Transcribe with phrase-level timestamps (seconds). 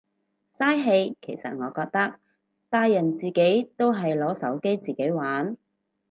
[0.57, 2.15] 嘥氣其實我覺得，
[2.71, 5.55] 大人自己都係攞手機自己玩。